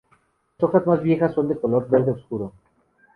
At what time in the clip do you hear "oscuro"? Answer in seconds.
2.13-2.53